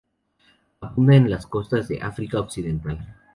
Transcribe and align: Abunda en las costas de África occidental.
Abunda 0.79 1.15
en 1.15 1.29
las 1.29 1.45
costas 1.45 1.87
de 1.87 2.01
África 2.01 2.39
occidental. 2.39 3.07